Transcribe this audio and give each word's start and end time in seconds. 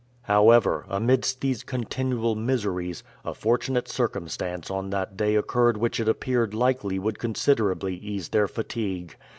However, 0.23 0.83
amidst 0.89 1.41
these 1.41 1.61
continual 1.63 2.33
miseries, 2.33 3.03
a 3.23 3.35
fortunate 3.35 3.87
circumstance 3.87 4.71
on 4.71 4.89
that 4.89 5.15
day 5.15 5.35
occurred 5.35 5.77
which 5.77 5.99
it 5.99 6.09
appeared 6.09 6.55
likely 6.55 6.97
would 6.97 7.19
considerably 7.19 7.97
ease 7.97 8.29
their 8.29 8.47
fatigue. 8.47 9.15